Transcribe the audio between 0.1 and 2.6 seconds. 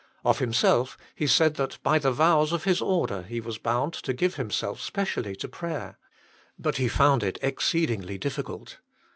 Of himself, he said that by the vows